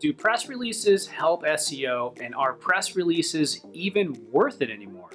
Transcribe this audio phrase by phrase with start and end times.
[0.00, 5.10] Do press releases help SEO and are press releases even worth it anymore?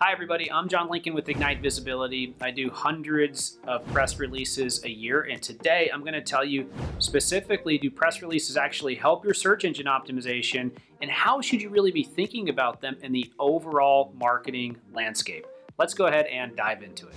[0.00, 0.50] Hi, everybody.
[0.50, 2.34] I'm John Lincoln with Ignite Visibility.
[2.40, 6.70] I do hundreds of press releases a year, and today I'm going to tell you
[6.98, 10.70] specifically do press releases actually help your search engine optimization,
[11.02, 15.46] and how should you really be thinking about them in the overall marketing landscape?
[15.78, 17.14] Let's go ahead and dive into it.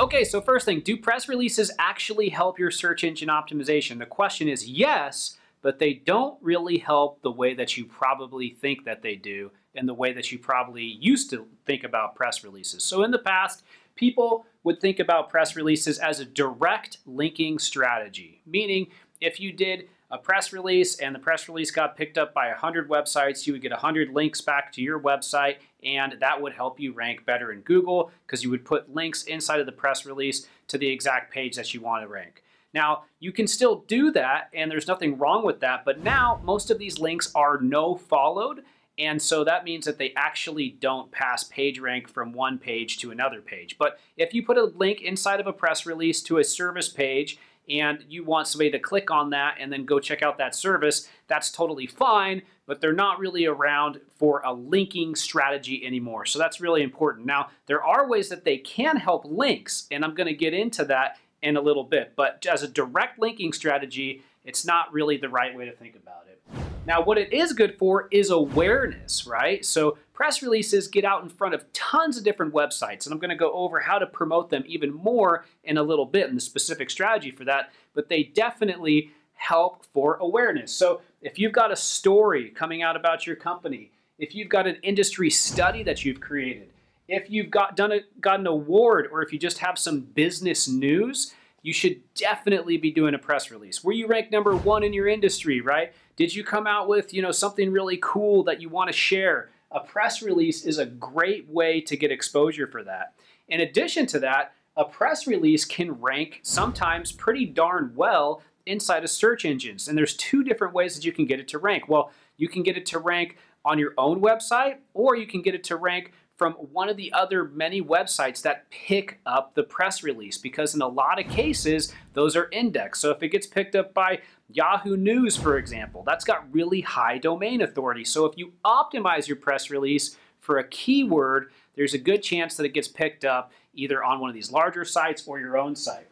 [0.00, 3.98] Okay, so first thing, do press releases actually help your search engine optimization?
[3.98, 8.86] The question is yes, but they don't really help the way that you probably think
[8.86, 12.82] that they do and the way that you probably used to think about press releases.
[12.82, 13.62] So in the past,
[13.94, 18.86] people would think about press releases as a direct linking strategy, meaning
[19.20, 22.88] if you did a press release and the press release got picked up by 100
[22.88, 26.92] websites, you would get 100 links back to your website, and that would help you
[26.92, 30.78] rank better in Google because you would put links inside of the press release to
[30.78, 32.42] the exact page that you want to rank.
[32.72, 36.70] Now, you can still do that, and there's nothing wrong with that, but now most
[36.70, 38.62] of these links are no followed.
[38.98, 43.40] And so that means that they actually don't pass PageRank from one page to another
[43.40, 43.76] page.
[43.78, 47.38] But if you put a link inside of a press release to a service page
[47.68, 51.08] and you want somebody to click on that and then go check out that service,
[51.28, 56.26] that's totally fine, but they're not really around for a linking strategy anymore.
[56.26, 57.26] So that's really important.
[57.26, 60.84] Now, there are ways that they can help links, and I'm going to get into
[60.86, 65.28] that in a little bit, but as a direct linking strategy, it's not really the
[65.28, 66.40] right way to think about it.
[66.86, 69.64] Now, what it is good for is awareness, right?
[69.64, 73.30] So, press releases get out in front of tons of different websites, and I'm going
[73.30, 76.40] to go over how to promote them even more in a little bit and the
[76.40, 80.72] specific strategy for that, but they definitely help for awareness.
[80.72, 84.76] So, if you've got a story coming out about your company, if you've got an
[84.82, 86.70] industry study that you've created,
[87.08, 90.66] if you've got done a, got an award, or if you just have some business
[90.66, 93.84] news, you should definitely be doing a press release.
[93.84, 95.92] Were you ranked number one in your industry, right?
[96.16, 99.50] Did you come out with, you know, something really cool that you want to share?
[99.70, 103.14] A press release is a great way to get exposure for that.
[103.48, 109.10] In addition to that, a press release can rank sometimes pretty darn well inside of
[109.10, 109.88] search engines.
[109.88, 111.88] And there's two different ways that you can get it to rank.
[111.88, 115.54] Well, you can get it to rank on your own website, or you can get
[115.54, 120.02] it to rank from one of the other many websites that pick up the press
[120.02, 123.02] release because in a lot of cases those are indexed.
[123.02, 127.18] So if it gets picked up by Yahoo News, for example, that's got really high
[127.18, 128.04] domain authority.
[128.04, 132.64] So if you optimize your press release for a keyword, there's a good chance that
[132.64, 136.08] it gets picked up either on one of these larger sites or your own site.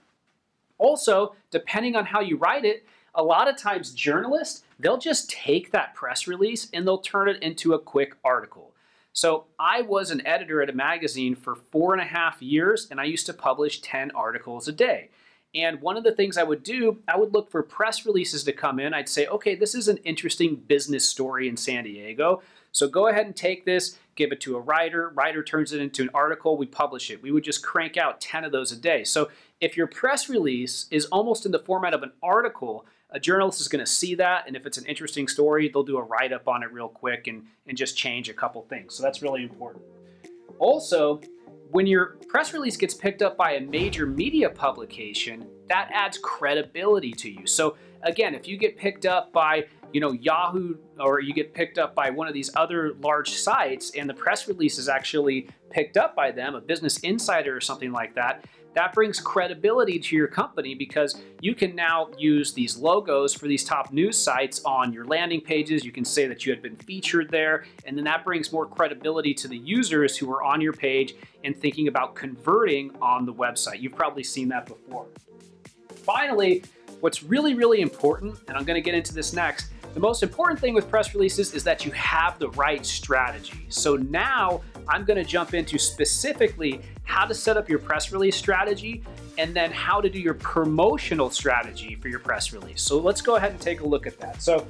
[0.76, 2.84] Also, depending on how you write it,
[3.14, 7.42] a lot of times journalists, they'll just take that press release and they'll turn it
[7.42, 8.74] into a quick article.
[9.12, 13.00] So I was an editor at a magazine for four and a half years, and
[13.00, 15.10] I used to publish 10 articles a day.
[15.54, 18.52] And one of the things I would do, I would look for press releases to
[18.52, 18.92] come in.
[18.92, 22.42] I'd say, okay, this is an interesting business story in San Diego.
[22.70, 25.08] So go ahead and take this, give it to a writer.
[25.14, 26.58] Writer turns it into an article.
[26.58, 27.22] We publish it.
[27.22, 29.04] We would just crank out 10 of those a day.
[29.04, 29.30] So
[29.60, 33.69] if your press release is almost in the format of an article, a journalist is
[33.69, 36.46] going to see that, and if it's an interesting story, they'll do a write up
[36.46, 38.94] on it real quick and, and just change a couple things.
[38.94, 39.84] So that's really important.
[40.58, 41.20] Also,
[41.70, 47.12] when your press release gets picked up by a major media publication, that adds credibility
[47.12, 47.46] to you.
[47.46, 51.78] So again, if you get picked up by you know Yahoo or you get picked
[51.78, 55.96] up by one of these other large sites and the press release is actually picked
[55.96, 60.28] up by them, a business insider or something like that, that brings credibility to your
[60.28, 65.04] company because you can now use these logos for these top news sites on your
[65.04, 65.84] landing pages.
[65.84, 69.34] You can say that you had been featured there, and then that brings more credibility
[69.34, 71.14] to the users who are on your page
[71.44, 73.80] and thinking about converting on the website.
[73.80, 75.06] You've probably seen that before.
[75.96, 76.62] Finally,
[77.00, 80.74] what's really, really important, and I'm to get into this next, the most important thing
[80.74, 83.66] with press releases is that you have the right strategy.
[83.68, 88.36] So now I'm going to jump into specifically how to set up your press release
[88.36, 89.02] strategy
[89.38, 92.82] and then how to do your promotional strategy for your press release.
[92.82, 94.43] So let's go ahead and take a look at that.
[94.43, 94.66] So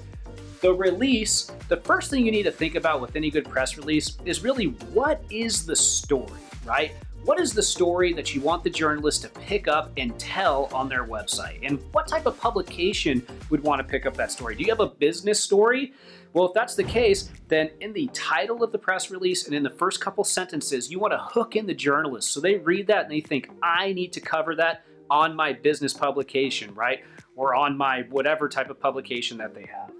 [0.60, 4.18] the release, the first thing you need to think about with any good press release
[4.24, 6.92] is really what is the story, right?
[7.24, 10.88] What is the story that you want the journalist to pick up and tell on
[10.88, 11.58] their website?
[11.62, 14.54] And what type of publication would want to pick up that story?
[14.54, 15.92] Do you have a business story?
[16.32, 19.62] Well, if that's the case, then in the title of the press release and in
[19.62, 23.04] the first couple sentences, you want to hook in the journalist so they read that
[23.04, 27.04] and they think, I need to cover that on my business publication, right?
[27.36, 29.90] Or on my whatever type of publication that they have.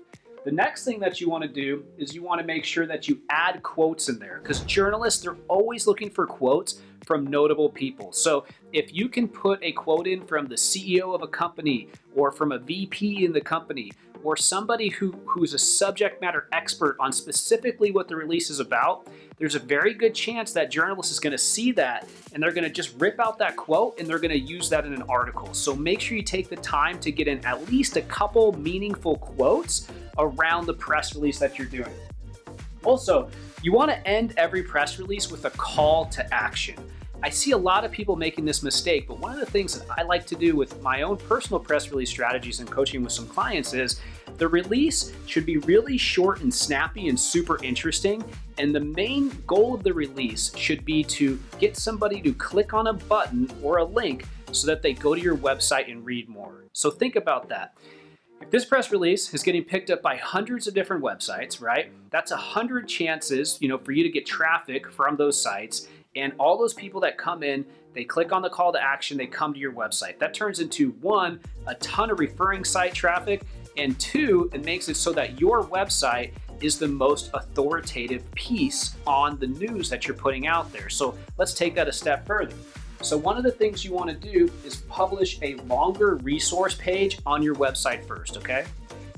[0.45, 3.09] The next thing that you want to do is you want to make sure that
[3.09, 8.13] you add quotes in there because journalists, they're always looking for quotes from notable people.
[8.13, 8.45] So
[8.75, 12.53] if you can put a quote in from the CEO of a company or from
[12.53, 13.91] a VP in the company
[14.23, 19.07] or somebody who, who's a subject matter expert on specifically what the release is about,
[19.39, 22.65] there's a very good chance that journalist is going to see that and they're going
[22.65, 25.55] to just rip out that quote and they're going to use that in an article.
[25.55, 29.17] So make sure you take the time to get in at least a couple meaningful
[29.17, 29.89] quotes
[30.19, 31.95] around the press release that you're doing.
[32.85, 33.31] Also,
[33.63, 36.77] you want to end every press release with a call to action.
[37.21, 39.87] I see a lot of people making this mistake, but one of the things that
[39.99, 43.27] I like to do with my own personal press release strategies and coaching with some
[43.27, 44.01] clients is
[44.37, 48.23] the release should be really short and snappy and super interesting.
[48.59, 52.87] And the main goal of the release should be to get somebody to click on
[52.87, 56.67] a button or a link so that they go to your website and read more.
[56.73, 57.75] So think about that.
[58.41, 61.91] If this press release is getting picked up by hundreds of different websites, right?
[62.11, 66.33] That's a hundred chances, you know, for you to get traffic from those sites and
[66.39, 67.65] all those people that come in,
[67.95, 70.19] they click on the call to action, they come to your website.
[70.19, 73.43] That turns into one, a ton of referring site traffic,
[73.77, 79.39] and two, it makes it so that your website is the most authoritative piece on
[79.39, 80.89] the news that you're putting out there.
[80.89, 82.57] So let's take that a step further.
[83.01, 87.21] So, one of the things you want to do is publish a longer resource page
[87.25, 88.65] on your website first, okay?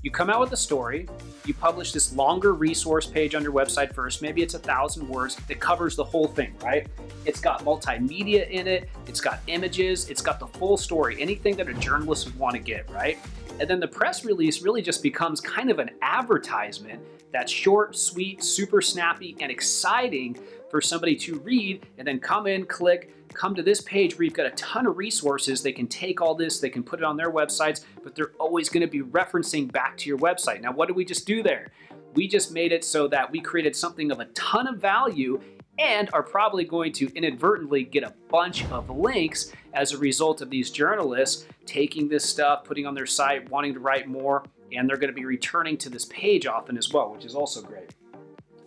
[0.02, 1.06] You come out with a story,
[1.44, 4.23] you publish this longer resource page on your website first.
[4.23, 6.87] Maybe it's a thousand words that covers the whole thing, right?
[7.26, 11.69] It's got multimedia in it, it's got images, it's got the full story, anything that
[11.69, 13.19] a journalist would want to get, right?
[13.60, 18.42] And then the press release really just becomes kind of an advertisement that's short, sweet,
[18.42, 20.38] super snappy, and exciting
[20.70, 24.34] for somebody to read and then come in, click, come to this page where you've
[24.34, 25.62] got a ton of resources.
[25.62, 28.70] They can take all this, they can put it on their websites, but they're always
[28.70, 30.62] going to be referencing back to your website.
[30.62, 31.68] Now, what did we just do there?
[32.14, 35.38] We just made it so that we created something of a ton of value
[35.81, 40.50] and are probably going to inadvertently get a bunch of links as a result of
[40.50, 44.99] these journalists taking this stuff, putting on their site, wanting to write more, and they're
[44.99, 47.94] going to be returning to this page often as well, which is also great.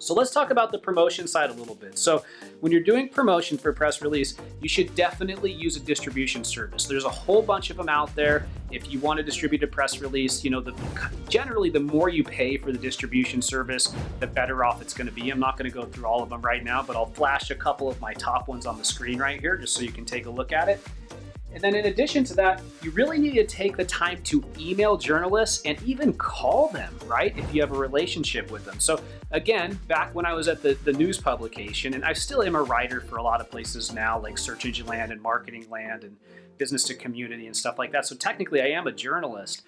[0.04, 1.98] So let's talk about the promotion side a little bit.
[1.98, 2.26] So
[2.60, 6.86] when you're doing promotion for press release, you should definitely use a distribution service.
[6.86, 8.46] There's a whole bunch of them out there.
[8.70, 10.74] If you want to distribute a press release, you know, the,
[11.30, 15.14] generally the more you pay for the distribution service, the better off it's going to
[15.14, 15.30] be.
[15.30, 17.56] I'm not going to go through all of them right now, but I'll flash a
[17.56, 20.26] couple of my top ones on the screen right here just so you can take
[20.26, 20.82] a look at it.
[21.54, 24.98] And then in addition to that, you really need to take the time to email
[24.98, 27.38] journalists and even call them, right?
[27.38, 28.80] If you have a relationship with them.
[28.80, 29.00] So
[29.32, 32.64] again, back when I was at the, the news publication, and I still am a
[32.64, 36.18] writer for a lot of places now, like Search Engine Land and Marketing Land and
[36.58, 38.06] Business to Community and stuff like that.
[38.06, 39.64] So technically I am a journalist.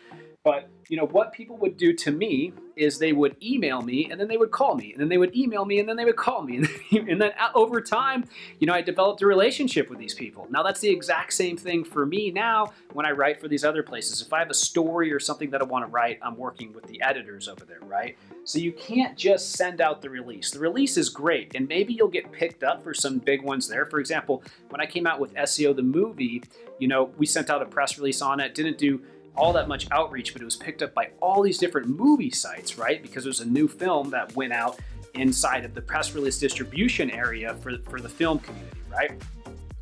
[0.45, 4.19] But you know what people would do to me is they would email me and
[4.19, 6.17] then they would call me and then they would email me and then they would
[6.17, 6.57] call me
[6.91, 8.25] and then uh, over time,
[8.59, 10.45] you know, I developed a relationship with these people.
[10.51, 13.81] Now that's the exact same thing for me now when I write for these other
[13.81, 14.21] places.
[14.21, 16.85] If I have a story or something that I want to write, I'm working with
[16.85, 18.15] the editors over there, right?
[18.43, 20.51] So you can't just send out the release.
[20.51, 23.87] The release is great and maybe you'll get picked up for some big ones there.
[23.87, 26.43] For example, when I came out with SEO the movie,
[26.77, 29.01] you know, we sent out a press release on it, didn't do
[29.37, 32.77] all that much outreach, but it was picked up by all these different movie sites,
[32.77, 33.01] right?
[33.01, 34.79] Because it was a new film that went out
[35.13, 39.11] inside of the press release distribution area for, for the film community, right?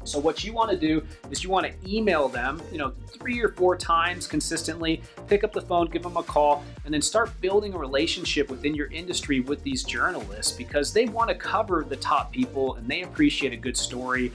[0.05, 1.01] So what you want to do
[1.31, 5.53] is you want to email them, you know, three or four times consistently, pick up
[5.53, 9.39] the phone, give them a call, and then start building a relationship within your industry
[9.39, 13.57] with these journalists because they want to cover the top people and they appreciate a
[13.57, 14.31] good story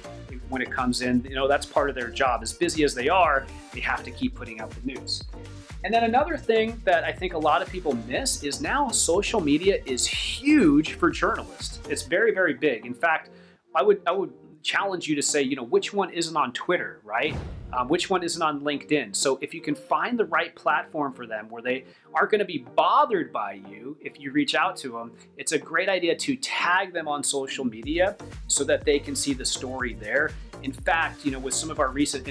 [0.48, 1.24] when it comes in.
[1.24, 2.42] You know, that's part of their job.
[2.42, 5.22] As busy as they are, they have to keep putting out the news.
[5.84, 9.40] And then another thing that I think a lot of people miss is now social
[9.40, 11.78] media is huge for journalists.
[11.88, 12.84] It's very, very big.
[12.84, 13.30] In fact,
[13.74, 17.00] I would I would challenge you to say, you know, which one isn't on Twitter,
[17.04, 17.34] right?
[17.72, 19.14] Um, which one isn't on LinkedIn?
[19.14, 21.84] So if you can find the right platform for them where they
[22.14, 25.58] aren't going to be bothered by you if you reach out to them, it's a
[25.58, 29.94] great idea to tag them on social media so that they can see the story
[29.94, 30.30] there.
[30.62, 32.26] In fact, you know, with some of our recent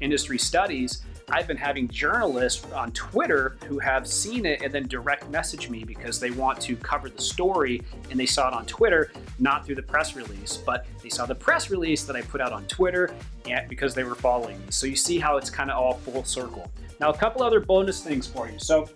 [0.00, 5.28] industry studies, I've been having journalists on Twitter who have seen it and then direct
[5.28, 9.10] message me because they want to cover the story and they saw it on Twitter,
[9.40, 12.52] not through the press release, but they saw the press release that I put out
[12.52, 13.12] on Twitter
[13.44, 14.66] and because they were following me.
[14.70, 16.70] So you see how it's kind of all full circle.
[17.00, 18.60] Now, a couple other bonus things for you.
[18.60, 18.88] So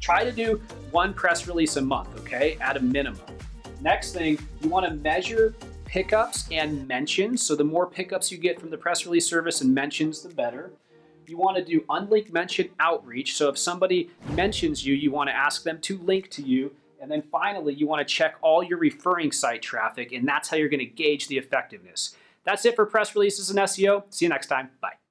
[0.00, 3.20] try to do one press release a month, okay, at a minimum.
[3.80, 5.54] Next thing, you want to measure
[5.84, 7.40] pickups and mentions.
[7.40, 10.72] So the more pickups you get from the press release service and mentions, the better
[11.32, 13.34] you want to do unlinked mention outreach.
[13.36, 16.72] So if somebody mentions you, you want to ask them to link to you.
[17.00, 20.56] And then finally, you want to check all your referring site traffic, and that's how
[20.58, 22.14] you're going to gauge the effectiveness.
[22.44, 24.04] That's it for press releases and SEO.
[24.10, 24.70] See you next time.
[24.80, 25.01] Bye.